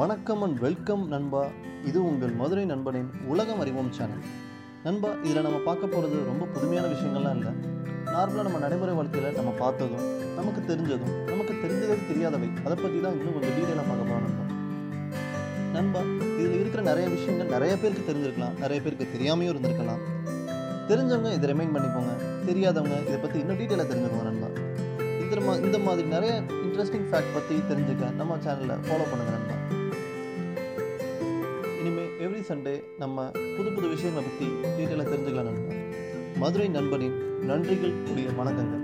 [0.00, 1.40] வணக்கம் and welcome நண்பா.
[1.88, 4.22] இது உங்கள் மதுரை நண்பனின் உலகம் அறிவோம் சேனல்
[4.84, 7.52] நண்பா இதில் நம்ம பார்க்க போகிறது ரொம்ப புதுமையான விஷயங்கள்லாம் இல்லை.
[8.12, 10.06] நார்மலாக நம்ம நடைமுறை வாழ்க்கையில் நம்ம பார்த்ததும்
[10.38, 12.48] நமக்கு தெரிஞ்சதும் நமக்கு தெரிஞ்சதே தெரியாதவை.
[12.64, 14.46] அதை பற்றி தான் இன்னும் கொஞ்சம் டீட்டெயிலாக பார்க்க போகிறோம் நண்பா.
[15.76, 16.02] நண்பா
[16.40, 18.56] இதில் இருக்கிற நிறைய விஷயங்கள் நிறைய பேருக்கு தெரிஞ்சிருக்கலாம்.
[18.64, 20.02] நிறைய பேருக்கு தெரியாமையும் இருந்திருக்கலாம்.
[20.92, 22.14] தெரிஞ்சவங்க இதை ரிமைண்ட் பண்ணிக்கோங்க.
[22.48, 24.50] தெரியாதவங்க இதை பற்றி இன்னும் டீட்டெயிலாக தெரிஞ்சுக்கோங்க நண்பா.
[25.24, 26.32] இந்த மா இந்த மாதிரி நிறைய
[26.64, 29.54] இன்ட்ரெஸ்டிங் ஃபேக்ட் பற்றி தெரிஞ்சுக்க நம்ம சேனலில் ஃபாலோ பண்ணுங்க நண்பா.
[32.22, 33.24] எவ்ரி சண்டே நம்ம
[33.56, 35.74] புது புது விஷயங்களை பற்றி டீட்டெயிலாக தெரிஞ்சுக்கலாம் நண்பா.
[36.36, 37.16] மதுரை நண்பனின்
[37.48, 38.81] நன்றிகள் கூடிய வணக்கங்கள்.